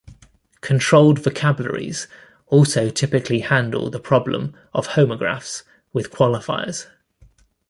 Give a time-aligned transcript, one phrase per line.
[0.61, 2.07] Controlled vocabularies
[2.47, 5.61] also typically handle the problem of homographs,
[5.93, 6.87] with qualifiers.